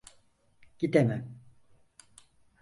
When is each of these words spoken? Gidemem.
Gidemem. 0.79 1.39